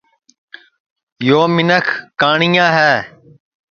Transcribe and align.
یو 1.27 1.41
منکھ 1.55 1.91
کانٹُٹیا 2.19 2.67
ہے 2.77 2.93